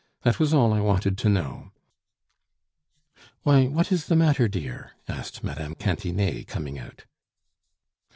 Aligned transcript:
That 0.23 0.39
was 0.39 0.51
all 0.51 0.73
I 0.73 0.79
wanted 0.79 1.15
to 1.19 1.29
know." 1.29 1.69
"Why, 3.43 3.67
what 3.67 3.91
is 3.91 4.07
the 4.07 4.15
matter, 4.15 4.47
dear?" 4.47 4.93
asked 5.07 5.43
Mme. 5.43 5.73
Cantinet, 5.75 6.47
coming 6.47 6.79
out. 6.79 7.05